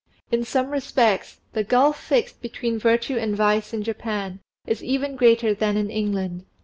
[0.31, 5.53] In some respects the gulf fixed between virtue and vice in Japan is even greater
[5.53, 6.47] than in England.